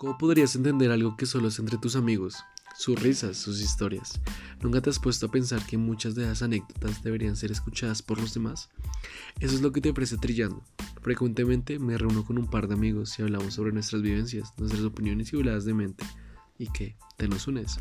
¿Cómo 0.00 0.16
podrías 0.16 0.56
entender 0.56 0.90
algo 0.90 1.14
que 1.14 1.26
solo 1.26 1.48
es 1.48 1.58
entre 1.58 1.76
tus 1.76 1.94
amigos? 1.94 2.42
Sus 2.74 2.98
risas, 2.98 3.36
sus 3.36 3.60
historias. 3.60 4.18
¿Nunca 4.62 4.80
te 4.80 4.88
has 4.88 4.98
puesto 4.98 5.26
a 5.26 5.30
pensar 5.30 5.62
que 5.66 5.76
muchas 5.76 6.14
de 6.14 6.22
esas 6.22 6.40
anécdotas 6.40 7.02
deberían 7.02 7.36
ser 7.36 7.50
escuchadas 7.52 8.00
por 8.00 8.18
los 8.18 8.32
demás? 8.32 8.70
Eso 9.40 9.54
es 9.56 9.60
lo 9.60 9.72
que 9.72 9.82
te 9.82 9.90
ofrece 9.90 10.16
Trillando. 10.16 10.64
Frecuentemente 11.02 11.78
me 11.78 11.98
reúno 11.98 12.24
con 12.24 12.38
un 12.38 12.48
par 12.48 12.66
de 12.66 12.76
amigos 12.76 13.18
y 13.18 13.22
hablamos 13.22 13.52
sobre 13.52 13.72
nuestras 13.72 14.00
vivencias, 14.00 14.54
nuestras 14.56 14.84
opiniones 14.84 15.34
y 15.34 15.36
voladas 15.36 15.66
de 15.66 15.74
mente. 15.74 16.06
¿Y 16.58 16.68
qué? 16.72 16.96
¿Te 17.18 17.28
nos 17.28 17.46
unes? 17.46 17.76